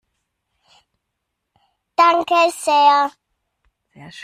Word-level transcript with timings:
Danke 1.97 2.39
sehr! 2.57 3.11